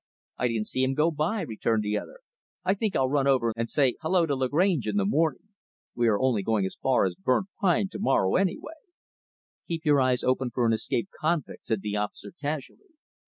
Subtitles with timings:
[0.39, 2.21] I didn't see him go by," returned the other.
[2.65, 5.49] "I think I'll run over and say 'hello' to Lagrange in the morning.
[5.93, 8.73] We are only going as far as Burnt Pine to morrow, anyway."
[9.67, 12.95] "Keep your eyes open for an escaped convict," said the officer, casually.